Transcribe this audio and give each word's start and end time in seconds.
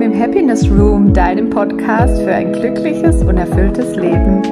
willkommen 0.00 0.12
im 0.12 0.20
Happiness 0.20 0.70
Room, 0.70 1.12
deinem 1.12 1.50
Podcast 1.50 2.22
für 2.22 2.32
ein 2.32 2.52
glückliches 2.52 3.22
und 3.22 3.36
erfülltes 3.36 3.94
Leben. 3.96 4.42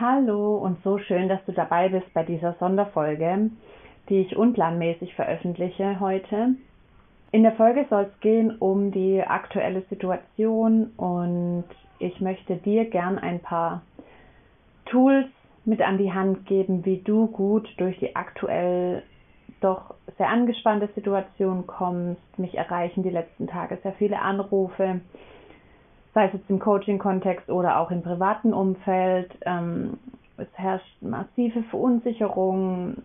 Hallo 0.00 0.58
und 0.58 0.78
so 0.84 0.98
schön, 0.98 1.28
dass 1.28 1.44
du 1.46 1.52
dabei 1.52 1.88
bist 1.88 2.06
bei 2.14 2.22
dieser 2.22 2.54
Sonderfolge, 2.60 3.50
die 4.08 4.20
ich 4.20 4.36
unplanmäßig 4.36 5.14
veröffentliche 5.14 5.98
heute. 5.98 6.54
In 7.30 7.42
der 7.42 7.52
Folge 7.52 7.84
soll 7.90 8.04
es 8.04 8.20
gehen 8.20 8.56
um 8.58 8.90
die 8.90 9.22
aktuelle 9.22 9.82
Situation 9.90 10.92
und 10.96 11.64
ich 11.98 12.20
möchte 12.22 12.56
dir 12.56 12.86
gern 12.86 13.18
ein 13.18 13.40
paar 13.40 13.82
Tools 14.86 15.26
mit 15.66 15.82
an 15.82 15.98
die 15.98 16.12
Hand 16.12 16.46
geben, 16.46 16.86
wie 16.86 17.02
du 17.02 17.26
gut 17.26 17.68
durch 17.76 17.98
die 17.98 18.16
aktuell 18.16 19.02
doch 19.60 19.94
sehr 20.16 20.28
angespannte 20.28 20.88
Situation 20.94 21.66
kommst. 21.66 22.38
Mich 22.38 22.56
erreichen 22.56 23.02
die 23.02 23.10
letzten 23.10 23.46
Tage 23.46 23.78
sehr 23.82 23.92
viele 23.92 24.20
Anrufe, 24.22 25.00
sei 26.14 26.26
es 26.26 26.32
jetzt 26.32 26.48
im 26.48 26.58
Coaching-Kontext 26.58 27.50
oder 27.50 27.78
auch 27.78 27.90
im 27.90 28.02
privaten 28.02 28.54
Umfeld. 28.54 29.30
Ähm, 29.44 29.98
es 30.38 30.48
herrscht 30.54 31.02
massive 31.02 31.62
Verunsicherung. 31.64 33.02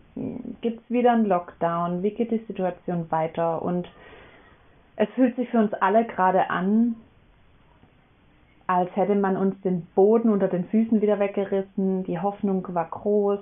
Gibt 0.61 0.81
es 0.81 0.89
wieder 0.89 1.11
einen 1.11 1.25
Lockdown? 1.25 2.03
Wie 2.03 2.11
geht 2.11 2.31
die 2.31 2.45
Situation 2.47 3.11
weiter? 3.11 3.61
Und 3.61 3.89
es 4.95 5.09
fühlt 5.15 5.35
sich 5.35 5.49
für 5.49 5.59
uns 5.59 5.73
alle 5.73 6.05
gerade 6.05 6.49
an, 6.49 6.95
als 8.67 8.95
hätte 8.95 9.15
man 9.15 9.37
uns 9.37 9.59
den 9.61 9.85
Boden 9.95 10.29
unter 10.29 10.47
den 10.47 10.65
Füßen 10.65 11.01
wieder 11.01 11.19
weggerissen. 11.19 12.03
Die 12.05 12.19
Hoffnung 12.19 12.65
war 12.73 12.85
groß, 12.85 13.39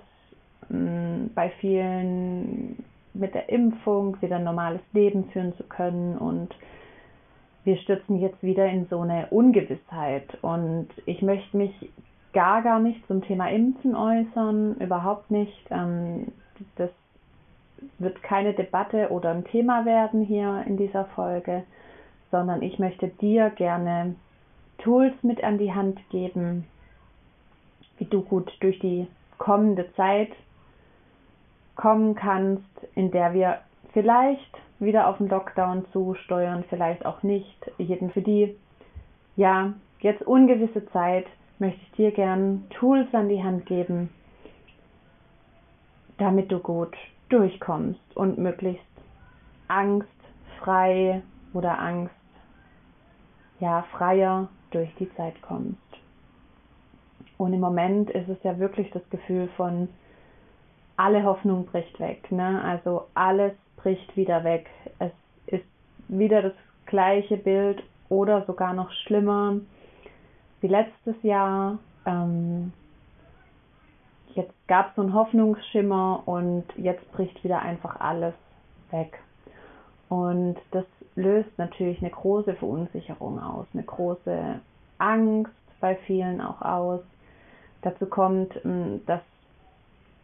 mm, 0.69 1.27
bei 1.35 1.49
vielen 1.59 2.83
mit 3.13 3.33
der 3.33 3.49
Impfung 3.49 4.21
wieder 4.21 4.37
ein 4.37 4.43
normales 4.43 4.81
Leben 4.93 5.25
führen 5.31 5.53
zu 5.55 5.63
können 5.63 6.17
und 6.17 6.55
wir 7.63 7.77
stürzen 7.77 8.19
jetzt 8.19 8.41
wieder 8.41 8.65
in 8.67 8.87
so 8.87 9.01
eine 9.01 9.27
Ungewissheit 9.29 10.37
und 10.41 10.87
ich 11.05 11.21
möchte 11.21 11.57
mich 11.57 11.91
gar, 12.33 12.61
gar 12.63 12.79
nicht 12.79 13.05
zum 13.07 13.21
Thema 13.21 13.49
Impfen 13.51 13.95
äußern, 13.95 14.75
überhaupt 14.79 15.29
nicht. 15.29 15.65
Ähm, 15.69 16.27
wird 17.99 18.21
keine 18.23 18.53
Debatte 18.53 19.09
oder 19.09 19.31
ein 19.31 19.45
Thema 19.45 19.85
werden 19.85 20.23
hier 20.23 20.63
in 20.67 20.77
dieser 20.77 21.05
Folge, 21.05 21.63
sondern 22.29 22.61
ich 22.61 22.79
möchte 22.79 23.07
dir 23.07 23.49
gerne 23.51 24.15
Tools 24.79 25.13
mit 25.21 25.43
an 25.43 25.57
die 25.57 25.73
Hand 25.73 25.99
geben, 26.09 26.65
wie 27.97 28.05
du 28.05 28.21
gut 28.21 28.51
durch 28.61 28.79
die 28.79 29.07
kommende 29.37 29.91
Zeit 29.95 30.31
kommen 31.75 32.15
kannst, 32.15 32.63
in 32.95 33.11
der 33.11 33.33
wir 33.33 33.59
vielleicht 33.93 34.57
wieder 34.79 35.07
auf 35.07 35.17
den 35.17 35.29
Lockdown 35.29 35.85
zusteuern, 35.91 36.63
vielleicht 36.69 37.05
auch 37.05 37.23
nicht. 37.23 37.71
Jeden 37.77 38.11
für 38.11 38.21
die, 38.21 38.55
ja, 39.35 39.73
jetzt 39.99 40.23
ungewisse 40.23 40.85
Zeit 40.87 41.27
möchte 41.59 41.79
ich 41.83 41.91
dir 41.91 42.11
gern 42.11 42.65
Tools 42.71 43.07
an 43.13 43.29
die 43.29 43.43
Hand 43.43 43.65
geben, 43.67 44.09
damit 46.17 46.51
du 46.51 46.59
gut 46.59 46.95
durchkommst 47.31 47.99
und 48.15 48.37
möglichst 48.37 48.85
angstfrei 49.67 51.21
oder 51.53 51.79
Angst 51.79 52.13
ja 53.59 53.83
freier 53.91 54.49
durch 54.71 54.93
die 54.95 55.13
Zeit 55.15 55.41
kommst. 55.41 55.77
Und 57.37 57.53
im 57.53 57.59
Moment 57.59 58.09
ist 58.09 58.29
es 58.29 58.37
ja 58.43 58.59
wirklich 58.59 58.91
das 58.91 59.01
Gefühl 59.09 59.47
von 59.57 59.87
alle 60.97 61.23
Hoffnung 61.23 61.65
bricht 61.65 61.99
weg, 61.99 62.31
ne? 62.31 62.61
Also 62.63 63.07
alles 63.15 63.53
bricht 63.77 64.15
wieder 64.15 64.43
weg. 64.43 64.69
Es 64.99 65.11
ist 65.47 65.65
wieder 66.07 66.41
das 66.43 66.53
gleiche 66.85 67.37
Bild 67.37 67.81
oder 68.09 68.45
sogar 68.45 68.73
noch 68.73 68.91
schlimmer 68.91 69.55
wie 70.59 70.67
letztes 70.67 71.15
Jahr. 71.23 71.79
Ähm, 72.05 72.73
jetzt 74.35 74.53
gab 74.67 74.89
es 74.89 74.95
so 74.95 75.01
einen 75.01 75.13
Hoffnungsschimmer 75.13 76.23
und 76.25 76.65
jetzt 76.77 77.09
bricht 77.11 77.43
wieder 77.43 77.61
einfach 77.61 77.99
alles 77.99 78.33
weg. 78.91 79.19
Und 80.09 80.57
das 80.71 80.85
löst 81.15 81.57
natürlich 81.57 82.01
eine 82.01 82.09
große 82.09 82.55
Verunsicherung 82.55 83.41
aus, 83.41 83.65
eine 83.73 83.83
große 83.83 84.59
Angst 84.97 85.51
bei 85.79 85.95
vielen 85.95 86.41
auch 86.41 86.61
aus. 86.61 87.01
Dazu 87.81 88.05
kommt, 88.05 88.53
ähm, 88.65 89.01
dass 89.05 89.21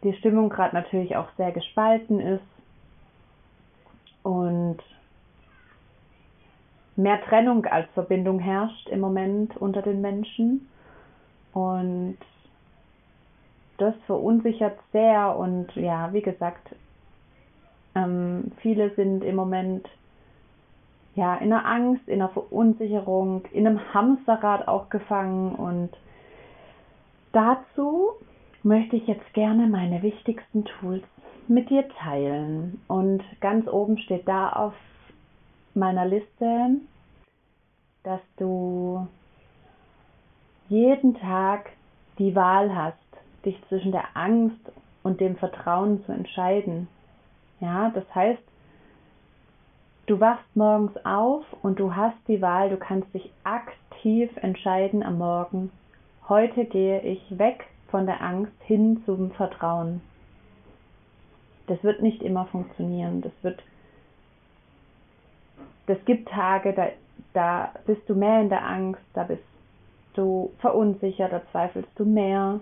die 0.02 0.12
Stimmung 0.14 0.48
gerade 0.48 0.76
natürlich 0.76 1.16
auch 1.16 1.28
sehr 1.36 1.50
gespalten 1.50 2.20
ist 2.20 2.44
und 4.22 4.78
mehr 6.96 7.20
Trennung 7.22 7.64
als 7.66 7.88
Verbindung 7.94 8.38
herrscht 8.38 8.88
im 8.88 9.00
Moment 9.00 9.56
unter 9.56 9.82
den 9.82 10.00
Menschen. 10.00 10.68
Und 11.52 12.18
das 13.78 13.94
verunsichert 14.06 14.78
sehr 14.92 15.36
und 15.36 15.74
ja, 15.74 16.12
wie 16.12 16.22
gesagt, 16.22 16.74
ähm, 17.94 18.52
viele 18.60 18.94
sind 18.94 19.24
im 19.24 19.36
Moment 19.36 19.88
ja 21.14 21.36
in 21.36 21.52
einer 21.52 21.64
Angst, 21.64 22.06
in 22.08 22.20
einer 22.20 22.28
Verunsicherung, 22.28 23.44
in 23.52 23.66
einem 23.66 23.94
Hamsterrad 23.94 24.68
auch 24.68 24.88
gefangen 24.88 25.54
und 25.54 25.90
dazu 27.32 28.10
möchte 28.62 28.96
ich 28.96 29.06
jetzt 29.06 29.32
gerne 29.32 29.66
meine 29.66 30.02
wichtigsten 30.02 30.64
Tools 30.64 31.04
mit 31.48 31.70
dir 31.70 31.88
teilen. 31.88 32.80
Und 32.86 33.22
ganz 33.40 33.66
oben 33.68 33.98
steht 33.98 34.28
da 34.28 34.50
auf 34.50 34.74
meiner 35.74 36.06
Liste, 36.06 36.76
dass 38.02 38.20
du 38.36 39.06
jeden 40.68 41.14
Tag 41.14 41.70
die 42.18 42.34
Wahl 42.34 42.74
hast, 42.74 42.98
dich 43.48 43.60
zwischen 43.68 43.92
der 43.92 44.04
Angst 44.14 44.60
und 45.02 45.20
dem 45.20 45.36
Vertrauen 45.36 46.04
zu 46.04 46.12
entscheiden. 46.12 46.88
Ja, 47.60 47.90
das 47.90 48.04
heißt, 48.14 48.42
du 50.06 50.20
wachst 50.20 50.44
morgens 50.54 50.92
auf 51.04 51.44
und 51.62 51.80
du 51.80 51.94
hast 51.94 52.16
die 52.28 52.40
Wahl, 52.40 52.70
du 52.70 52.76
kannst 52.76 53.12
dich 53.14 53.30
aktiv 53.44 54.30
entscheiden 54.36 55.02
am 55.02 55.18
Morgen. 55.18 55.70
Heute 56.28 56.66
gehe 56.66 57.00
ich 57.00 57.38
weg 57.38 57.66
von 57.90 58.06
der 58.06 58.20
Angst 58.20 58.52
hin 58.64 59.02
zum 59.06 59.30
Vertrauen. 59.32 60.02
Das 61.66 61.82
wird 61.82 62.02
nicht 62.02 62.22
immer 62.22 62.46
funktionieren. 62.46 63.22
Das 63.22 63.32
wird 63.42 63.62
es 65.88 66.04
gibt 66.04 66.28
Tage, 66.28 66.74
da, 66.74 66.88
da 67.32 67.72
bist 67.86 68.02
du 68.08 68.14
mehr 68.14 68.42
in 68.42 68.50
der 68.50 68.62
Angst, 68.66 69.00
da 69.14 69.24
bist 69.24 69.42
du 70.14 70.52
verunsichert, 70.58 71.32
da 71.32 71.42
zweifelst 71.50 71.90
du 71.96 72.04
mehr. 72.04 72.60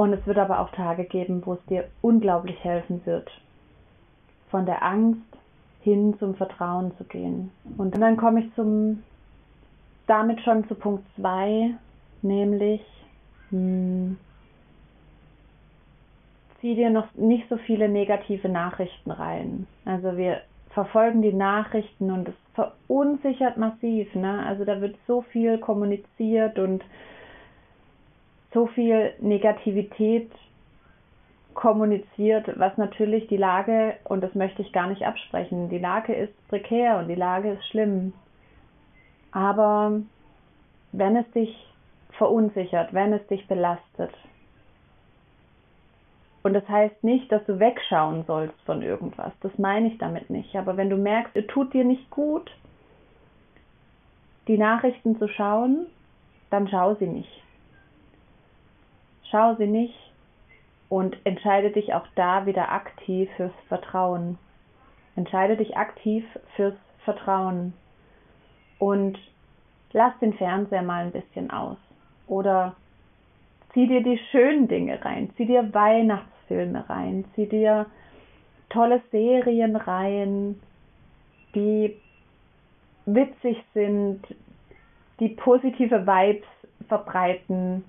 Und 0.00 0.14
es 0.14 0.26
wird 0.26 0.38
aber 0.38 0.60
auch 0.60 0.70
Tage 0.70 1.04
geben, 1.04 1.42
wo 1.44 1.52
es 1.52 1.66
dir 1.66 1.84
unglaublich 2.00 2.64
helfen 2.64 3.04
wird, 3.04 3.30
von 4.48 4.64
der 4.64 4.82
Angst 4.82 5.20
hin 5.82 6.16
zum 6.18 6.36
Vertrauen 6.36 6.96
zu 6.96 7.04
gehen. 7.04 7.50
Und 7.76 8.00
dann 8.00 8.16
komme 8.16 8.40
ich 8.40 8.54
zum, 8.54 9.02
damit 10.06 10.40
schon 10.40 10.66
zu 10.68 10.74
Punkt 10.74 11.04
2, 11.16 11.74
nämlich 12.22 12.80
hm, 13.50 14.16
zieh 16.62 16.76
dir 16.76 16.88
noch 16.88 17.12
nicht 17.12 17.46
so 17.50 17.58
viele 17.58 17.90
negative 17.90 18.48
Nachrichten 18.48 19.10
rein. 19.10 19.66
Also 19.84 20.16
wir 20.16 20.40
verfolgen 20.70 21.20
die 21.20 21.34
Nachrichten 21.34 22.10
und 22.10 22.26
es 22.26 22.34
verunsichert 22.54 23.58
massiv. 23.58 24.14
Ne? 24.14 24.46
Also 24.46 24.64
da 24.64 24.80
wird 24.80 24.96
so 25.06 25.20
viel 25.20 25.58
kommuniziert 25.58 26.58
und 26.58 26.82
so 28.52 28.66
viel 28.66 29.12
Negativität 29.20 30.30
kommuniziert, 31.54 32.58
was 32.58 32.76
natürlich 32.76 33.26
die 33.28 33.36
Lage, 33.36 33.94
und 34.04 34.22
das 34.22 34.34
möchte 34.34 34.62
ich 34.62 34.72
gar 34.72 34.86
nicht 34.86 35.04
absprechen, 35.04 35.68
die 35.68 35.78
Lage 35.78 36.14
ist 36.14 36.48
prekär 36.48 36.98
und 36.98 37.08
die 37.08 37.14
Lage 37.14 37.52
ist 37.52 37.66
schlimm. 37.68 38.12
Aber 39.32 40.00
wenn 40.92 41.16
es 41.16 41.30
dich 41.32 41.54
verunsichert, 42.12 42.92
wenn 42.92 43.12
es 43.12 43.26
dich 43.28 43.46
belastet, 43.46 44.12
und 46.42 46.54
das 46.54 46.66
heißt 46.68 47.04
nicht, 47.04 47.30
dass 47.30 47.44
du 47.44 47.58
wegschauen 47.58 48.24
sollst 48.26 48.58
von 48.62 48.82
irgendwas. 48.82 49.32
Das 49.42 49.56
meine 49.58 49.88
ich 49.88 49.98
damit 49.98 50.30
nicht. 50.30 50.56
Aber 50.56 50.76
wenn 50.76 50.88
du 50.88 50.96
merkst, 50.96 51.36
es 51.36 51.46
tut 51.48 51.74
dir 51.74 51.84
nicht 51.84 52.08
gut, 52.10 52.50
die 54.48 54.56
Nachrichten 54.56 55.18
zu 55.18 55.28
schauen, 55.28 55.86
dann 56.48 56.66
schau 56.68 56.94
sie 56.94 57.06
nicht. 57.06 57.42
Schau 59.30 59.54
sie 59.56 59.66
nicht 59.66 59.94
und 60.88 61.16
entscheide 61.24 61.70
dich 61.70 61.94
auch 61.94 62.06
da 62.16 62.46
wieder 62.46 62.72
aktiv 62.72 63.30
fürs 63.36 63.52
Vertrauen. 63.68 64.38
Entscheide 65.16 65.56
dich 65.56 65.76
aktiv 65.76 66.24
fürs 66.56 66.74
Vertrauen. 67.04 67.72
und 68.78 69.18
lass 69.92 70.18
den 70.20 70.32
Fernseher 70.34 70.82
mal 70.82 71.04
ein 71.04 71.12
bisschen 71.12 71.50
aus. 71.50 71.76
Oder 72.26 72.74
zieh 73.72 73.86
dir 73.86 74.02
die 74.02 74.18
schönen 74.30 74.68
Dinge 74.68 75.04
rein, 75.04 75.30
zieh 75.36 75.46
dir 75.46 75.72
Weihnachtsfilme 75.72 76.88
rein, 76.88 77.24
zieh 77.34 77.46
dir 77.46 77.86
tolle 78.70 79.02
Serien 79.10 79.76
rein, 79.76 80.60
die 81.54 81.96
witzig 83.06 83.62
sind, 83.74 84.22
die 85.18 85.28
positive 85.28 86.06
Vibes 86.06 86.46
verbreiten 86.88 87.84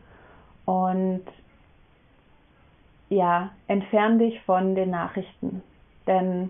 und 0.71 1.23
ja, 3.09 3.51
entfern 3.67 4.19
dich 4.19 4.39
von 4.43 4.73
den 4.73 4.91
Nachrichten. 4.91 5.61
Denn 6.07 6.49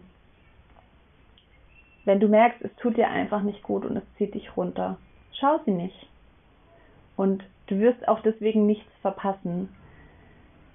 wenn 2.05 2.19
du 2.19 2.27
merkst, 2.27 2.61
es 2.61 2.75
tut 2.75 2.97
dir 2.97 3.09
einfach 3.09 3.41
nicht 3.41 3.63
gut 3.63 3.83
und 3.83 3.97
es 3.97 4.03
zieht 4.17 4.35
dich 4.35 4.55
runter, 4.55 4.97
schau 5.33 5.59
sie 5.65 5.71
nicht. 5.71 6.07
Und 7.17 7.43
du 7.65 7.79
wirst 7.79 8.07
auch 8.07 8.19
deswegen 8.19 8.67
nichts 8.67 8.91
verpassen. 9.01 9.69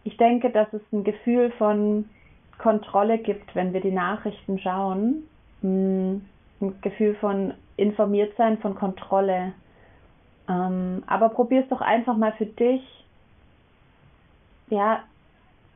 Ich 0.02 0.16
denke, 0.16 0.50
dass 0.50 0.72
es 0.72 0.82
ein 0.92 1.04
Gefühl 1.04 1.52
von 1.52 2.08
Kontrolle 2.58 3.18
gibt, 3.18 3.54
wenn 3.54 3.72
wir 3.72 3.80
die 3.80 3.92
Nachrichten 3.92 4.58
schauen. 4.58 5.22
Hm, 5.60 6.24
ein 6.60 6.80
Gefühl 6.80 7.14
von 7.14 7.54
informiert 7.76 8.32
sein, 8.36 8.58
von 8.58 8.74
Kontrolle. 8.74 9.52
Ähm, 10.48 11.04
aber 11.06 11.28
probier 11.28 11.62
es 11.62 11.68
doch 11.68 11.80
einfach 11.80 12.16
mal 12.16 12.32
für 12.32 12.46
dich. 12.46 12.82
Ja, 14.68 15.04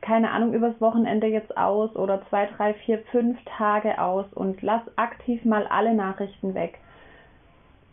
keine 0.01 0.31
Ahnung, 0.31 0.53
übers 0.53 0.79
Wochenende 0.81 1.27
jetzt 1.27 1.55
aus 1.55 1.95
oder 1.95 2.21
zwei, 2.29 2.47
drei, 2.47 2.73
vier, 2.73 2.99
fünf 3.11 3.37
Tage 3.57 4.01
aus 4.01 4.25
und 4.33 4.61
lass 4.61 4.81
aktiv 4.97 5.45
mal 5.45 5.67
alle 5.67 5.93
Nachrichten 5.93 6.55
weg. 6.55 6.79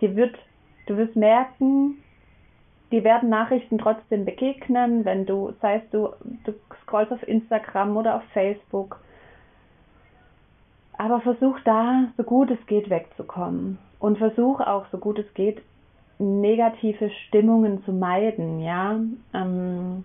Dir 0.01 0.17
wird, 0.17 0.37
du 0.87 0.97
wirst 0.97 1.17
merken, 1.17 2.03
die 2.91 3.05
werden 3.05 3.29
Nachrichten 3.29 3.79
trotzdem 3.79 4.25
begegnen, 4.25 5.05
wenn 5.05 5.27
du, 5.27 5.53
sei 5.61 5.77
es 5.77 5.91
du, 5.91 6.09
du 6.45 6.55
scrollst 6.83 7.13
auf 7.13 7.27
Instagram 7.29 7.97
oder 7.97 8.17
auf 8.17 8.23
Facebook. 8.33 9.01
Aber 10.97 11.21
versuch 11.21 11.61
da, 11.65 12.05
so 12.17 12.23
gut 12.23 12.51
es 12.51 12.67
geht, 12.67 12.89
wegzukommen. 12.89 13.79
Und 13.99 14.19
versuch 14.19 14.61
auch, 14.61 14.87
so 14.91 14.99
gut 14.99 15.19
es 15.19 15.33
geht, 15.35 15.61
negative 16.19 17.11
Stimmungen 17.27 17.85
zu 17.85 17.93
meiden, 17.93 18.61
ja. 18.61 18.99
Ähm, 19.35 20.05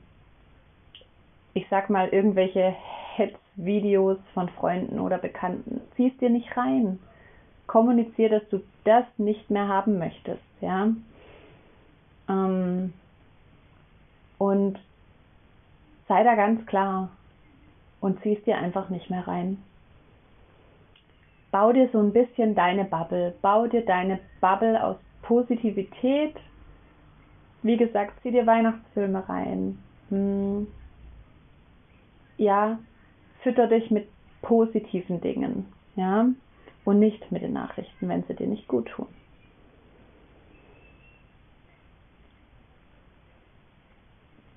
ich 1.54 1.68
sag 1.70 1.90
mal, 1.90 2.10
irgendwelche 2.10 2.76
Hetzvideos 3.16 4.18
von 4.34 4.50
Freunden 4.50 5.00
oder 5.00 5.18
Bekannten. 5.18 5.82
Ziehst 5.96 6.20
dir 6.20 6.30
nicht 6.30 6.56
rein. 6.58 7.00
Kommunizier, 7.68 8.30
dass 8.30 8.48
du 8.50 8.62
das 8.84 9.06
nicht 9.18 9.50
mehr 9.50 9.68
haben 9.68 10.00
möchtest, 10.00 10.42
ja. 10.62 10.90
Ähm, 12.28 12.94
und 14.38 14.80
sei 16.08 16.24
da 16.24 16.36
ganz 16.36 16.66
klar 16.66 17.10
und 18.02 18.22
ziehst 18.22 18.46
dir 18.46 18.58
einfach 18.58 18.90
nicht 18.90 19.10
mehr 19.10 19.28
rein. 19.28 19.64
Bau 21.52 21.72
dir 21.72 21.88
so 21.94 22.00
ein 22.00 22.14
bisschen 22.14 22.56
deine 22.56 22.84
Bubble. 22.84 23.36
Bau 23.42 23.68
dir 23.68 23.86
deine 23.86 24.20
Bubble 24.42 24.84
aus 24.84 24.98
Positivität. 25.22 26.36
Wie 27.62 27.78
gesagt, 27.78 28.20
zieh 28.24 28.32
dir 28.32 28.48
Weihnachtsfilme 28.48 29.30
rein. 29.30 29.78
Hm 30.10 30.68
ja, 32.44 32.80
fütter 33.42 33.68
dich 33.68 33.92
mit 33.92 34.08
positiven 34.42 35.22
Dingen, 35.22 35.66
ja, 35.96 36.28
und 36.86 37.00
nicht 37.00 37.32
mit 37.32 37.42
den 37.42 37.54
Nachrichten, 37.54 38.10
wenn 38.10 38.24
sie 38.24 38.36
dir 38.36 38.48
nicht 38.48 38.68
gut 38.68 38.88
tun. 38.90 39.08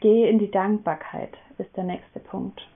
Geh 0.00 0.28
in 0.28 0.38
die 0.38 0.50
Dankbarkeit, 0.50 1.36
ist 1.58 1.74
der 1.76 1.84
nächste 1.84 2.20
Punkt. 2.20 2.68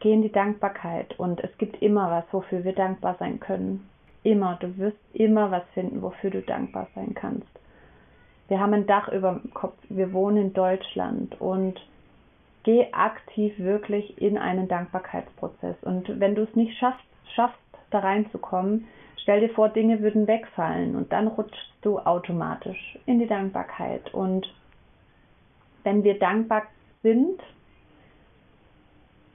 Geh 0.00 0.12
in 0.12 0.22
die 0.22 0.32
Dankbarkeit 0.32 1.18
und 1.18 1.42
es 1.42 1.56
gibt 1.58 1.80
immer 1.80 2.10
was, 2.10 2.24
wofür 2.32 2.64
wir 2.64 2.74
dankbar 2.74 3.16
sein 3.18 3.40
können. 3.40 3.88
Immer, 4.24 4.56
du 4.60 4.76
wirst 4.76 4.98
immer 5.14 5.50
was 5.50 5.64
finden, 5.74 6.02
wofür 6.02 6.30
du 6.30 6.42
dankbar 6.42 6.88
sein 6.94 7.14
kannst. 7.14 7.48
Wir 8.48 8.60
haben 8.60 8.74
ein 8.74 8.86
Dach 8.86 9.08
über 9.08 9.32
dem 9.32 9.54
Kopf, 9.54 9.76
wir 9.88 10.12
wohnen 10.12 10.36
in 10.36 10.52
Deutschland 10.52 11.40
und 11.40 11.80
geh 12.64 12.92
aktiv 12.92 13.58
wirklich 13.58 14.20
in 14.20 14.38
einen 14.38 14.68
Dankbarkeitsprozess. 14.68 15.76
Und 15.82 16.20
wenn 16.20 16.34
du 16.34 16.42
es 16.42 16.54
nicht 16.54 16.76
schaffst, 16.78 17.04
schaffst, 17.34 17.58
da 17.90 18.00
reinzukommen, 18.00 18.86
stell 19.22 19.40
dir 19.40 19.50
vor, 19.50 19.68
Dinge 19.68 20.00
würden 20.00 20.26
wegfallen 20.26 20.96
und 20.96 21.12
dann 21.12 21.28
rutschst 21.28 21.72
du 21.82 21.98
automatisch 21.98 22.98
in 23.06 23.18
die 23.18 23.26
Dankbarkeit. 23.26 24.12
Und 24.14 24.52
wenn 25.82 26.04
wir 26.04 26.18
dankbar 26.18 26.62
sind, 27.02 27.40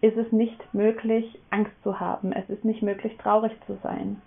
ist 0.01 0.17
es 0.17 0.31
nicht 0.31 0.73
möglich, 0.73 1.39
Angst 1.49 1.73
zu 1.83 1.99
haben. 1.99 2.31
Es 2.31 2.49
ist 2.49 2.63
nicht 2.63 2.81
möglich, 2.81 3.17
traurig 3.17 3.51
zu 3.65 3.77
sein. 3.83 4.21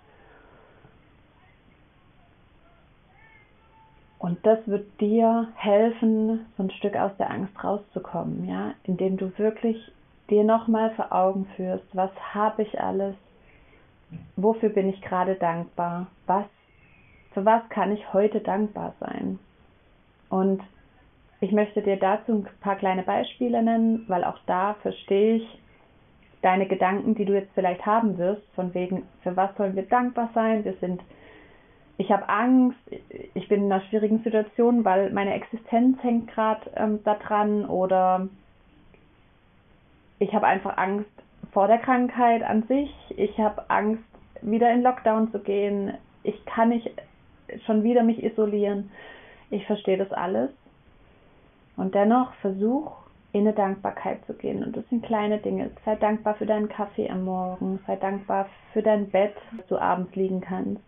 Und 4.20 4.44
das 4.44 4.58
wird 4.66 5.00
dir 5.00 5.48
helfen, 5.54 6.44
so 6.58 6.62
ein 6.62 6.70
Stück 6.72 6.94
aus 6.94 7.12
der 7.18 7.30
Angst 7.30 7.64
rauszukommen, 7.64 8.46
ja, 8.46 8.74
indem 8.84 9.16
du 9.16 9.32
wirklich 9.38 9.90
dir 10.28 10.44
nochmal 10.44 10.90
vor 10.90 11.10
Augen 11.10 11.46
führst, 11.56 11.86
was 11.94 12.10
habe 12.34 12.62
ich 12.62 12.78
alles, 12.78 13.16
wofür 14.36 14.68
bin 14.68 14.90
ich 14.90 15.00
gerade 15.00 15.36
dankbar, 15.36 16.06
was, 16.26 16.44
für 17.32 17.46
was 17.46 17.66
kann 17.70 17.92
ich 17.92 18.12
heute 18.12 18.40
dankbar 18.40 18.92
sein. 19.00 19.38
Und 20.28 20.62
ich 21.40 21.52
möchte 21.52 21.80
dir 21.80 21.96
dazu 21.96 22.32
ein 22.32 22.48
paar 22.60 22.76
kleine 22.76 23.02
Beispiele 23.02 23.62
nennen, 23.62 24.04
weil 24.06 24.24
auch 24.24 24.38
da 24.44 24.74
verstehe 24.82 25.36
ich 25.36 25.58
deine 26.42 26.66
Gedanken, 26.66 27.14
die 27.14 27.24
du 27.24 27.32
jetzt 27.32 27.54
vielleicht 27.54 27.86
haben 27.86 28.18
wirst, 28.18 28.42
von 28.54 28.74
wegen, 28.74 29.04
für 29.22 29.34
was 29.34 29.56
sollen 29.56 29.76
wir 29.76 29.84
dankbar 29.84 30.28
sein? 30.34 30.62
Wir 30.62 30.74
sind 30.74 31.00
ich 32.00 32.10
habe 32.10 32.30
Angst, 32.30 32.78
ich 33.34 33.46
bin 33.48 33.64
in 33.64 33.70
einer 33.70 33.84
schwierigen 33.84 34.22
Situation, 34.22 34.86
weil 34.86 35.10
meine 35.10 35.34
Existenz 35.34 36.02
hängt 36.02 36.28
gerade 36.28 36.62
ähm, 36.74 37.04
daran 37.04 37.66
oder 37.66 38.26
ich 40.18 40.32
habe 40.32 40.46
einfach 40.46 40.78
Angst 40.78 41.10
vor 41.52 41.66
der 41.66 41.76
Krankheit 41.76 42.42
an 42.42 42.62
sich. 42.68 42.90
Ich 43.10 43.38
habe 43.38 43.68
Angst, 43.68 44.02
wieder 44.40 44.72
in 44.72 44.82
Lockdown 44.82 45.30
zu 45.30 45.40
gehen. 45.40 45.92
Ich 46.22 46.42
kann 46.46 46.70
nicht 46.70 46.90
schon 47.66 47.82
wieder 47.82 48.02
mich 48.02 48.24
isolieren. 48.24 48.90
Ich 49.50 49.66
verstehe 49.66 49.98
das 49.98 50.10
alles. 50.10 50.48
Und 51.76 51.94
dennoch 51.94 52.32
versuch 52.36 52.92
in 53.32 53.42
eine 53.42 53.52
Dankbarkeit 53.52 54.24
zu 54.24 54.32
gehen. 54.32 54.64
Und 54.64 54.74
das 54.74 54.88
sind 54.88 55.04
kleine 55.04 55.36
Dinge. 55.36 55.70
Sei 55.84 55.96
dankbar 55.96 56.34
für 56.36 56.46
deinen 56.46 56.70
Kaffee 56.70 57.10
am 57.10 57.24
Morgen. 57.24 57.78
Sei 57.86 57.96
dankbar 57.96 58.48
für 58.72 58.80
dein 58.80 59.10
Bett, 59.10 59.34
dass 59.54 59.66
du 59.66 59.76
abends 59.76 60.14
liegen 60.16 60.40
kannst. 60.40 60.80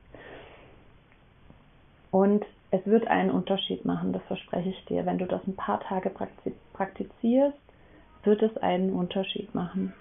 Und 2.13 2.45
es 2.71 2.87
wird 2.87 3.09
einen 3.09 3.31
Unterschied 3.31 3.85
machen, 3.85 4.13
das 4.13 4.23
verspreche 4.25 4.69
ich 4.69 4.85
dir. 4.85 5.05
Wenn 5.05 5.19
du 5.19 5.27
das 5.27 5.45
ein 5.47 5.57
paar 5.57 5.81
Tage 5.81 6.11
praktizierst, 6.73 7.59
wird 8.23 8.43
es 8.43 8.57
einen 8.59 8.93
Unterschied 8.93 9.53
machen. 9.55 9.93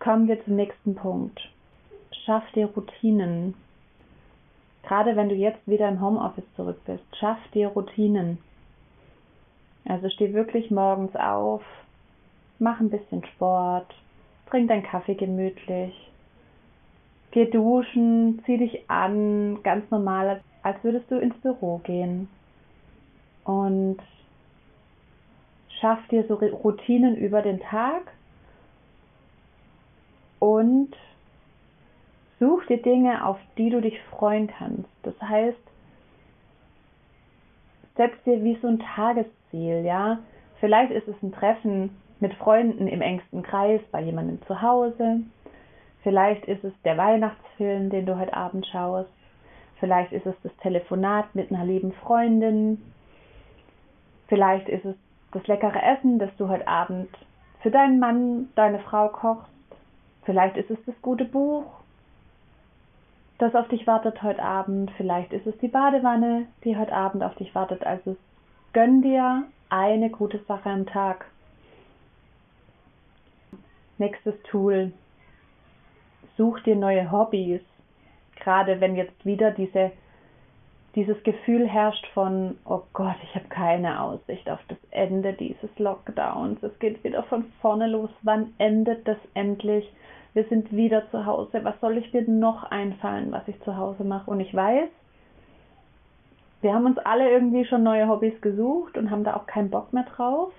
Kommen 0.00 0.28
wir 0.28 0.44
zum 0.44 0.56
nächsten 0.56 0.94
Punkt. 0.96 1.40
Schaff 2.26 2.44
dir 2.52 2.66
Routinen. 2.66 3.54
Gerade 4.82 5.16
wenn 5.16 5.30
du 5.30 5.34
jetzt 5.34 5.66
wieder 5.66 5.88
im 5.88 6.02
Homeoffice 6.02 6.44
zurück 6.56 6.80
bist, 6.84 7.04
schaff 7.18 7.38
dir 7.54 7.68
Routinen. 7.68 8.38
Also 9.86 10.10
steh 10.10 10.34
wirklich 10.34 10.70
morgens 10.70 11.14
auf, 11.16 11.62
mach 12.58 12.80
ein 12.80 12.90
bisschen 12.90 13.24
Sport, 13.24 13.94
trink 14.50 14.68
deinen 14.68 14.82
Kaffee 14.82 15.14
gemütlich, 15.14 15.94
Geh 17.34 17.46
duschen, 17.46 18.40
zieh 18.46 18.58
dich 18.58 18.88
an, 18.88 19.60
ganz 19.64 19.90
normal, 19.90 20.40
als 20.62 20.76
würdest 20.84 21.10
du 21.10 21.18
ins 21.18 21.34
Büro 21.38 21.78
gehen. 21.78 22.28
Und 23.42 23.98
schaff 25.80 25.98
dir 26.12 26.24
so 26.28 26.34
Routinen 26.36 27.16
über 27.16 27.42
den 27.42 27.58
Tag 27.58 28.12
und 30.38 30.90
such 32.38 32.66
dir 32.66 32.80
Dinge, 32.80 33.26
auf 33.26 33.40
die 33.58 33.68
du 33.68 33.80
dich 33.80 34.00
freuen 34.10 34.46
kannst. 34.46 34.88
Das 35.02 35.20
heißt, 35.20 35.58
setz 37.96 38.14
dir 38.24 38.44
wie 38.44 38.56
so 38.62 38.68
ein 38.68 38.78
Tagesziel, 38.78 39.84
ja. 39.84 40.20
Vielleicht 40.60 40.92
ist 40.92 41.08
es 41.08 41.20
ein 41.20 41.32
Treffen 41.32 41.96
mit 42.20 42.32
Freunden 42.34 42.86
im 42.86 43.02
engsten 43.02 43.42
Kreis 43.42 43.80
bei 43.90 44.02
jemandem 44.02 44.40
zu 44.46 44.62
Hause. 44.62 45.24
Vielleicht 46.04 46.44
ist 46.44 46.62
es 46.62 46.72
der 46.84 46.98
Weihnachtsfilm, 46.98 47.88
den 47.88 48.04
du 48.04 48.18
heute 48.18 48.34
Abend 48.34 48.66
schaust. 48.66 49.10
Vielleicht 49.80 50.12
ist 50.12 50.26
es 50.26 50.34
das 50.42 50.54
Telefonat 50.58 51.34
mit 51.34 51.50
einer 51.50 51.64
lieben 51.64 51.92
Freundin. 51.92 52.80
Vielleicht 54.28 54.68
ist 54.68 54.84
es 54.84 54.96
das 55.32 55.46
leckere 55.46 55.82
Essen, 55.82 56.18
das 56.18 56.30
du 56.36 56.48
heute 56.48 56.68
Abend 56.68 57.08
für 57.62 57.70
deinen 57.70 57.98
Mann, 57.98 58.50
deine 58.54 58.80
Frau 58.80 59.08
kochst. 59.08 59.50
Vielleicht 60.24 60.58
ist 60.58 60.70
es 60.70 60.78
das 60.84 60.94
gute 61.00 61.24
Buch. 61.24 61.64
das 63.38 63.54
auf 63.54 63.68
dich 63.68 63.86
wartet 63.86 64.22
heute 64.22 64.42
Abend. 64.42 64.90
Vielleicht 64.98 65.32
ist 65.32 65.46
es 65.46 65.56
die 65.58 65.68
Badewanne, 65.68 66.46
die 66.64 66.76
heute 66.76 66.92
Abend 66.92 67.24
auf 67.24 67.34
dich 67.34 67.54
wartet. 67.54 67.84
Also 67.84 68.16
gönn 68.74 69.00
dir 69.00 69.44
eine 69.70 70.10
gute 70.10 70.38
Sache 70.44 70.68
am 70.68 70.86
Tag. 70.86 71.26
Nächstes 73.98 74.34
Tool. 74.44 74.92
Such 76.36 76.60
dir 76.60 76.76
neue 76.76 77.10
Hobbys. 77.10 77.60
Gerade 78.36 78.80
wenn 78.80 78.96
jetzt 78.96 79.24
wieder 79.24 79.52
diese, 79.52 79.92
dieses 80.94 81.22
Gefühl 81.22 81.68
herrscht 81.68 82.06
von, 82.14 82.58
oh 82.64 82.82
Gott, 82.92 83.16
ich 83.22 83.34
habe 83.34 83.46
keine 83.48 84.00
Aussicht 84.00 84.50
auf 84.50 84.60
das 84.68 84.78
Ende 84.90 85.32
dieses 85.32 85.70
Lockdowns. 85.78 86.62
Es 86.62 86.78
geht 86.78 87.02
wieder 87.04 87.22
von 87.24 87.44
vorne 87.60 87.86
los. 87.86 88.10
Wann 88.22 88.52
endet 88.58 89.06
das 89.06 89.18
endlich? 89.34 89.90
Wir 90.34 90.44
sind 90.44 90.72
wieder 90.72 91.08
zu 91.10 91.24
Hause. 91.26 91.60
Was 91.62 91.80
soll 91.80 91.96
ich 91.96 92.12
mir 92.12 92.28
noch 92.28 92.64
einfallen, 92.64 93.30
was 93.30 93.46
ich 93.46 93.60
zu 93.62 93.76
Hause 93.76 94.02
mache? 94.02 94.30
Und 94.30 94.40
ich 94.40 94.52
weiß, 94.52 94.88
wir 96.60 96.74
haben 96.74 96.86
uns 96.86 96.98
alle 96.98 97.30
irgendwie 97.30 97.64
schon 97.66 97.82
neue 97.84 98.08
Hobbys 98.08 98.40
gesucht 98.40 98.98
und 98.98 99.10
haben 99.10 99.22
da 99.22 99.36
auch 99.36 99.46
keinen 99.46 99.70
Bock 99.70 99.92
mehr 99.92 100.04
drauf. 100.04 100.52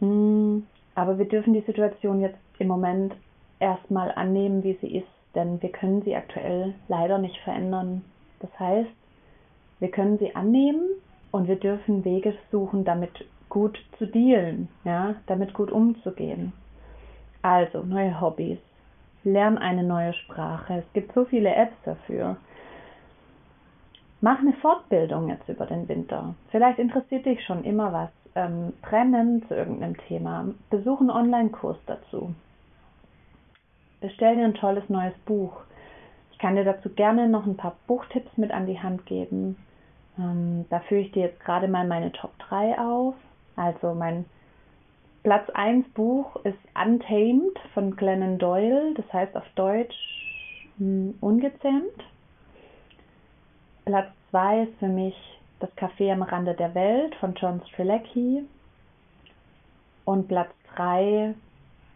Hm, 0.00 0.66
aber 0.94 1.18
wir 1.18 1.28
dürfen 1.28 1.52
die 1.52 1.60
Situation 1.60 2.20
jetzt 2.20 2.38
im 2.58 2.66
Moment 2.66 3.14
erstmal 3.60 4.12
annehmen, 4.12 4.62
wie 4.64 4.78
sie 4.80 4.98
ist, 4.98 5.08
denn 5.34 5.60
wir 5.62 5.70
können 5.70 6.02
sie 6.02 6.16
aktuell 6.16 6.74
leider 6.88 7.18
nicht 7.18 7.38
verändern. 7.38 8.04
Das 8.40 8.50
heißt, 8.58 8.90
wir 9.80 9.90
können 9.90 10.18
sie 10.18 10.34
annehmen 10.34 10.82
und 11.30 11.48
wir 11.48 11.56
dürfen 11.56 12.04
Wege 12.04 12.34
suchen, 12.50 12.84
damit 12.84 13.24
gut 13.48 13.78
zu 13.98 14.06
dealen, 14.06 14.68
ja, 14.84 15.14
damit 15.26 15.54
gut 15.54 15.70
umzugehen. 15.70 16.52
Also, 17.42 17.82
neue 17.82 18.20
Hobbys. 18.20 18.58
Lern 19.24 19.58
eine 19.58 19.82
neue 19.82 20.12
Sprache. 20.14 20.82
Es 20.86 20.92
gibt 20.92 21.12
so 21.12 21.24
viele 21.24 21.54
Apps 21.54 21.76
dafür. 21.84 22.36
Mach 24.20 24.40
eine 24.40 24.54
Fortbildung 24.54 25.28
jetzt 25.28 25.48
über 25.48 25.66
den 25.66 25.88
Winter. 25.88 26.34
Vielleicht 26.50 26.78
interessiert 26.78 27.26
dich 27.26 27.44
schon 27.44 27.62
immer 27.64 27.92
was. 27.92 28.10
Ähm, 28.34 28.72
brennen 28.82 29.44
zu 29.48 29.54
irgendeinem 29.54 29.96
Thema. 29.96 30.48
Besuch 30.70 31.00
einen 31.00 31.10
Online-Kurs 31.10 31.78
dazu. 31.86 32.34
Bestell 34.00 34.36
dir 34.36 34.44
ein 34.44 34.54
tolles 34.54 34.88
neues 34.88 35.16
Buch. 35.26 35.52
Ich 36.32 36.38
kann 36.38 36.54
dir 36.54 36.64
dazu 36.64 36.88
gerne 36.90 37.28
noch 37.28 37.46
ein 37.46 37.56
paar 37.56 37.76
Buchtipps 37.86 38.36
mit 38.36 38.52
an 38.52 38.66
die 38.66 38.80
Hand 38.80 39.06
geben. 39.06 39.56
Ähm, 40.18 40.66
da 40.70 40.80
führe 40.80 41.00
ich 41.00 41.12
dir 41.12 41.22
jetzt 41.22 41.40
gerade 41.40 41.66
mal 41.68 41.86
meine 41.86 42.12
Top 42.12 42.38
3 42.38 42.78
auf. 42.78 43.14
Also 43.56 43.94
mein 43.94 44.24
Platz 45.24 45.50
1 45.50 45.88
Buch 45.90 46.36
ist 46.44 46.58
Untamed 46.74 47.58
von 47.74 47.96
Glennon 47.96 48.38
Doyle, 48.38 48.94
das 48.94 49.12
heißt 49.12 49.36
auf 49.36 49.48
Deutsch 49.56 49.96
mh, 50.78 50.86
hm, 50.86 51.14
ungezähmt. 51.20 52.04
Platz 53.84 54.10
2 54.30 54.62
ist 54.62 54.78
für 54.78 54.88
mich 54.88 55.16
Das 55.60 55.70
Café 55.76 56.12
am 56.12 56.22
Rande 56.22 56.54
der 56.54 56.74
Welt 56.76 57.16
von 57.16 57.34
John 57.34 57.60
Strzelecki. 57.66 58.44
Und 60.04 60.28
Platz 60.28 60.52
3, 60.76 61.34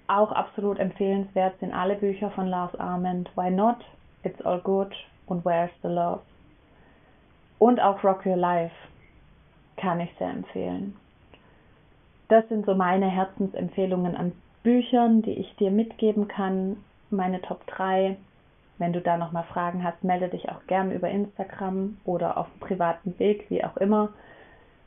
auch 0.07 0.33
absolut 0.33 0.79
empfehlenswert, 0.79 1.59
sind 1.61 1.73
alle 1.73 1.97
Bücher 1.97 2.31
von 2.31 2.47
Lars 2.47 2.75
Arment. 2.77 3.31
Why 3.37 3.51
Not, 3.51 3.77
It's 4.23 4.41
All 4.43 4.61
Good 4.61 4.95
und 5.27 5.45
Where's 5.45 5.71
the 5.83 5.89
Love. 5.89 6.21
Und 7.59 7.81
auch 7.81 8.03
Rock 8.03 8.27
Your 8.27 8.37
Life 8.37 8.75
kann 9.77 10.01
ich 10.01 10.11
sehr 10.19 10.31
empfehlen. 10.31 10.97
Das 12.29 12.49
sind 12.49 12.67
so 12.67 12.75
meine 12.75 13.09
Herzensempfehlungen 13.09 14.17
an 14.17 14.33
Büchern, 14.63 15.23
die 15.23 15.33
ich 15.33 15.55
dir 15.57 15.71
mitgeben 15.71 16.29
kann. 16.29 16.79
Meine 17.11 17.43
Top 17.43 17.67
3. 17.67 18.17
Wenn 18.79 18.93
du 18.93 19.01
da 19.01 19.17
nochmal 19.17 19.45
Fragen 19.45 19.85
hast, 19.85 20.03
melde 20.03 20.29
dich 20.29 20.49
auch 20.51 20.67
gern 20.67 20.93
über 20.93 21.09
Instagram 21.09 21.99
oder 22.05 22.39
auf 22.39 22.47
privaten 22.59 23.19
Weg, 23.19 23.47
wie 23.51 23.63
auch 23.65 23.77
immer, 23.77 24.11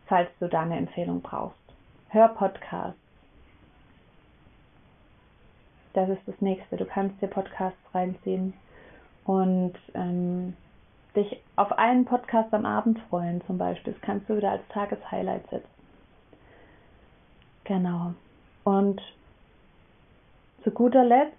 falls 0.07 0.29
du 0.39 0.47
da 0.47 0.61
eine 0.61 0.77
Empfehlung 0.77 1.21
brauchst. 1.21 1.55
Hör 2.09 2.29
Podcasts. 2.29 3.04
Das 5.95 6.09
ist 6.09 6.27
das 6.27 6.39
nächste. 6.41 6.75
Du 6.75 6.83
kannst 6.83 7.21
dir 7.21 7.27
Podcasts 7.27 7.79
reinziehen 7.93 8.53
und 9.23 9.73
ähm, 9.93 10.53
dich 11.15 11.37
auf 11.55 11.71
einen 11.71 12.03
Podcast 12.03 12.53
am 12.53 12.65
Abend 12.65 12.99
freuen, 13.09 13.41
zum 13.47 13.57
Beispiel. 13.57 13.93
Das 13.93 14.01
kannst 14.01 14.29
du 14.29 14.35
wieder 14.35 14.51
als 14.51 14.67
Tageshighlight 14.67 15.49
setzen. 15.49 15.69
Genau. 17.63 18.13
Und 18.65 19.01
zu 20.65 20.71
guter 20.71 21.05
Letzt, 21.05 21.33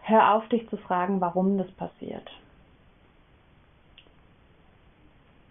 hör 0.00 0.34
auf, 0.34 0.48
dich 0.48 0.66
zu 0.70 0.78
fragen, 0.78 1.20
warum 1.20 1.58
das 1.58 1.70
passiert. 1.72 2.26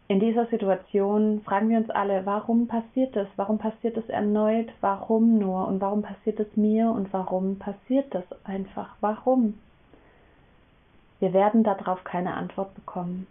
In 0.09 0.19
dieser 0.19 0.47
Situation 0.47 1.41
fragen 1.43 1.69
wir 1.69 1.77
uns 1.77 1.91
alle, 1.91 2.25
warum 2.25 2.67
passiert 2.67 3.15
das? 3.15 3.27
Warum 3.35 3.59
passiert 3.59 3.95
das 3.95 4.09
erneut? 4.09 4.67
Warum 4.81 5.37
nur? 5.37 5.67
Und 5.67 5.81
warum 5.81 6.01
passiert 6.01 6.39
es 6.39 6.57
mir? 6.57 6.89
Und 6.89 7.13
warum 7.13 7.59
passiert 7.59 8.15
das 8.15 8.23
einfach? 8.43 8.95
Warum? 9.01 9.59
Wir 11.19 11.31
werden 11.31 11.63
darauf 11.63 12.03
keine 12.03 12.33
Antwort 12.33 12.73
bekommen. 12.73 13.27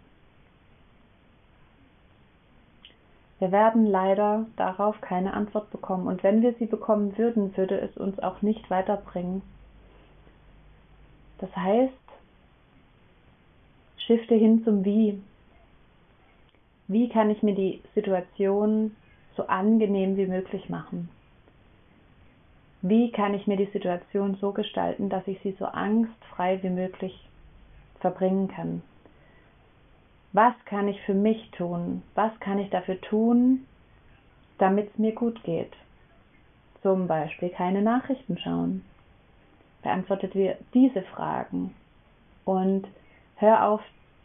Wir 3.39 3.51
werden 3.51 3.85
leider 3.85 4.45
darauf 4.55 5.01
keine 5.01 5.33
Antwort 5.33 5.71
bekommen. 5.71 6.07
Und 6.07 6.23
wenn 6.23 6.41
wir 6.41 6.53
sie 6.53 6.65
bekommen 6.65 7.17
würden, 7.17 7.57
würde 7.57 7.77
es 7.77 7.97
uns 7.97 8.19
auch 8.19 8.41
nicht 8.41 8.69
weiterbringen. 8.69 9.41
Das 11.39 11.53
heißt, 11.57 11.93
shifte 13.97 14.35
hin 14.35 14.63
zum 14.63 14.85
Wie. 14.85 15.21
Wie 16.89 17.07
kann 17.07 17.29
ich 17.29 17.41
mir 17.41 17.55
die 17.55 17.81
Situation 17.95 18.97
so 19.37 19.47
angenehm 19.47 20.17
wie 20.17 20.27
möglich 20.27 20.69
machen? 20.69 21.07
Wie 22.81 23.11
kann 23.11 23.33
ich 23.33 23.47
mir 23.47 23.55
die 23.55 23.71
Situation 23.71 24.35
so 24.41 24.51
gestalten, 24.51 25.07
dass 25.07 25.25
ich 25.27 25.39
sie 25.41 25.55
so 25.57 25.65
angstfrei 25.65 26.61
wie 26.61 26.69
möglich 26.69 27.25
verbringen 28.01 28.49
kann? 28.49 28.81
was 30.31 30.53
kann 30.65 30.87
ich 30.87 31.01
für 31.01 31.13
mich 31.13 31.49
tun? 31.51 32.03
Was 32.15 32.31
kann 32.39 32.59
ich 32.59 32.69
dafür 32.69 32.99
tun, 33.01 33.65
damit 34.57 34.91
es 34.91 34.97
mir 34.97 35.13
gut 35.13 35.43
geht? 35.43 35.73
Zum 36.81 37.07
Beispiel 37.07 37.49
keine 37.49 37.81
Nachrichten 37.81 38.37
schauen. 38.37 38.85
Beantwortet 39.81 40.35
wir 40.35 40.57
diese 40.73 41.01
Fragen 41.01 41.73
und 42.45 42.87
hör 43.37 43.67
auf, 43.67 43.81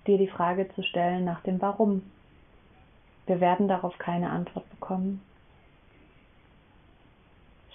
dir 0.06 0.18
die 0.18 0.28
Frage 0.28 0.68
zu 0.74 0.82
stellen 0.82 1.24
nach 1.24 1.40
dem 1.42 1.60
Warum. 1.62 2.02
Wir 3.26 3.40
werden 3.40 3.68
darauf 3.68 3.96
keine 3.98 4.30
Antwort 4.30 4.68
bekommen. 4.70 5.22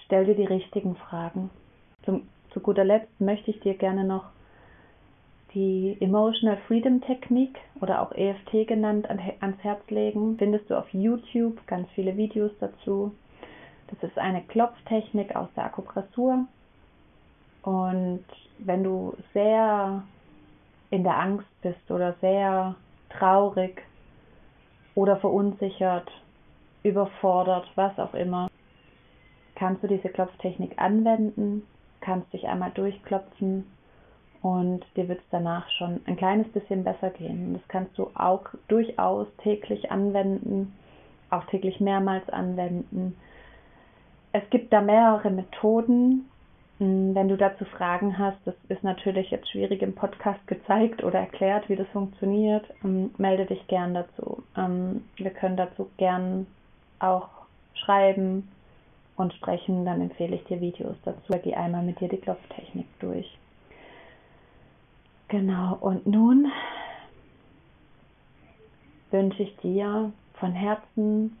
Stell 0.04 0.24
dir 0.24 0.34
die 0.34 0.44
richtigen 0.44 0.96
Fragen. 0.96 1.50
Zum, 2.04 2.28
zu 2.52 2.60
guter 2.60 2.84
Letzt 2.84 3.20
möchte 3.20 3.50
ich 3.50 3.60
dir 3.60 3.74
gerne 3.74 4.04
noch 4.04 4.24
die 5.54 5.96
Emotional 6.00 6.56
Freedom 6.68 7.00
Technik 7.00 7.58
oder 7.80 8.02
auch 8.02 8.12
EFT 8.12 8.68
genannt 8.68 9.08
ans 9.08 9.62
Herz 9.62 9.80
legen. 9.88 10.36
Findest 10.38 10.70
du 10.70 10.78
auf 10.78 10.92
YouTube 10.92 11.66
ganz 11.66 11.88
viele 11.94 12.16
Videos 12.16 12.52
dazu. 12.60 13.12
Das 13.88 14.08
ist 14.08 14.18
eine 14.18 14.42
Klopftechnik 14.42 15.34
aus 15.34 15.48
der 15.56 15.64
Akupressur. 15.64 16.46
Und 17.62 18.24
wenn 18.58 18.84
du 18.84 19.14
sehr 19.34 20.04
in 20.90 21.04
der 21.04 21.18
Angst 21.18 21.48
bist 21.62 21.90
oder 21.90 22.14
sehr 22.20 22.74
traurig 23.10 23.82
oder 24.94 25.16
verunsichert, 25.16 26.10
überfordert, 26.82 27.70
was 27.74 27.98
auch 27.98 28.14
immer, 28.14 28.48
kannst 29.54 29.82
du 29.82 29.88
diese 29.88 30.08
Klopftechnik 30.08 30.78
anwenden, 30.78 31.66
kannst 32.00 32.32
dich 32.32 32.46
einmal 32.46 32.70
durchklopfen 32.70 33.66
und 34.42 34.86
dir 34.96 35.08
wird 35.08 35.18
es 35.18 35.28
danach 35.30 35.68
schon 35.70 36.00
ein 36.06 36.16
kleines 36.16 36.48
bisschen 36.48 36.82
besser 36.82 37.10
gehen. 37.10 37.52
Das 37.52 37.62
kannst 37.68 37.96
du 37.98 38.10
auch 38.14 38.46
durchaus 38.68 39.26
täglich 39.42 39.90
anwenden, 39.90 40.74
auch 41.28 41.44
täglich 41.44 41.78
mehrmals 41.80 42.26
anwenden. 42.30 43.16
Es 44.32 44.48
gibt 44.50 44.72
da 44.72 44.80
mehrere 44.80 45.30
Methoden. 45.30 46.29
Wenn 46.82 47.28
du 47.28 47.36
dazu 47.36 47.66
Fragen 47.66 48.16
hast, 48.16 48.38
das 48.46 48.54
ist 48.70 48.82
natürlich 48.82 49.30
jetzt 49.30 49.50
schwierig 49.50 49.82
im 49.82 49.94
Podcast 49.94 50.46
gezeigt 50.46 51.04
oder 51.04 51.18
erklärt, 51.18 51.68
wie 51.68 51.76
das 51.76 51.86
funktioniert, 51.88 52.64
hm, 52.80 53.14
melde 53.18 53.44
dich 53.44 53.66
gern 53.66 53.92
dazu. 53.92 54.42
Ähm, 54.56 55.04
wir 55.16 55.30
können 55.30 55.58
dazu 55.58 55.90
gern 55.98 56.46
auch 56.98 57.28
schreiben 57.74 58.48
und 59.16 59.34
sprechen, 59.34 59.84
dann 59.84 60.00
empfehle 60.00 60.36
ich 60.36 60.44
dir 60.44 60.62
Videos 60.62 60.96
dazu. 61.04 61.34
Geh 61.44 61.54
einmal 61.54 61.82
mit 61.82 62.00
dir 62.00 62.08
die 62.08 62.16
Klopftechnik 62.16 62.86
durch. 63.00 63.38
Genau, 65.28 65.76
und 65.82 66.06
nun 66.06 66.50
wünsche 69.10 69.42
ich 69.42 69.54
dir 69.58 70.12
von 70.32 70.52
Herzen 70.52 71.36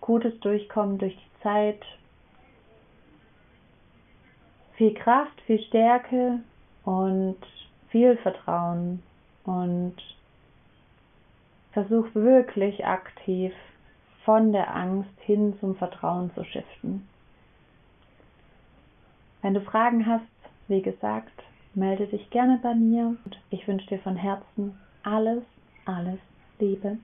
gutes 0.00 0.38
Durchkommen 0.40 0.98
durch 0.98 1.14
die 1.14 1.42
Zeit. 1.44 1.80
Viel 4.76 4.94
Kraft, 4.94 5.40
viel 5.42 5.60
Stärke 5.60 6.40
und 6.84 7.38
viel 7.88 8.16
Vertrauen 8.18 9.02
und 9.44 9.96
versuch 11.72 12.06
wirklich 12.14 12.84
aktiv 12.84 13.52
von 14.24 14.52
der 14.52 14.74
Angst 14.74 15.10
hin 15.20 15.56
zum 15.60 15.76
Vertrauen 15.76 16.32
zu 16.34 16.44
shiften. 16.44 17.06
Wenn 19.42 19.54
du 19.54 19.60
Fragen 19.60 20.06
hast, 20.06 20.24
wie 20.68 20.80
gesagt, 20.80 21.32
melde 21.74 22.06
dich 22.06 22.30
gerne 22.30 22.58
bei 22.62 22.74
mir 22.74 23.16
und 23.24 23.38
ich 23.50 23.68
wünsche 23.68 23.88
dir 23.88 23.98
von 23.98 24.16
Herzen 24.16 24.78
alles, 25.02 25.42
alles 25.84 26.18
Liebe. 26.58 26.98